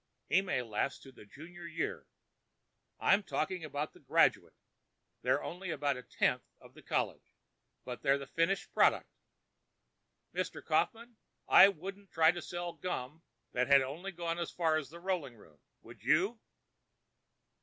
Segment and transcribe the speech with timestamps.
[0.25, 2.07] He may last to the junior year.
[2.99, 7.35] I'm talking about the graduate—they're only about a tenth of the college.
[7.85, 9.11] But they're the finished product.
[10.33, 10.65] Mr.
[10.65, 11.17] Kaufmann,
[11.51, 15.35] you wouldn't try to sell gum that had only gone as far as the rolling
[15.35, 16.39] room, would you?"